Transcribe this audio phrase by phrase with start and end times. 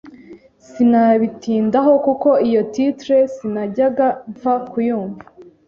[0.67, 5.23] sinabitindaho kuko iyo title sinajyaga mpfa kuyumva